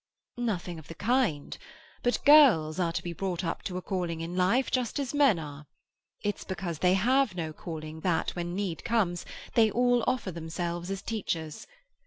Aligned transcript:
"Nothing 0.39 0.79
of 0.79 0.87
the 0.87 0.95
kind. 0.95 1.55
But 2.01 2.25
girls 2.25 2.79
are 2.79 2.91
to 2.91 3.03
be 3.03 3.13
brought 3.13 3.43
up 3.43 3.61
to 3.65 3.77
a 3.77 3.83
calling 3.83 4.21
in 4.21 4.35
life, 4.35 4.71
just 4.71 4.97
as 4.97 5.13
men 5.13 5.37
are. 5.37 5.67
It's 6.23 6.43
because 6.43 6.79
they 6.79 6.95
have 6.95 7.35
no 7.35 7.53
calling 7.53 7.99
that, 7.99 8.31
when 8.31 8.55
need 8.55 8.83
comes, 8.83 9.27
they 9.53 9.69
all 9.69 10.03
offer 10.07 10.31
themselves 10.31 10.89
as 10.89 11.03
teachers. 11.03 11.67